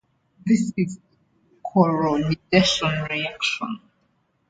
This 0.47 0.73
is 0.77 0.97
a 0.97 1.61
glucuronidation 1.67 3.07
reaction. 3.07 3.81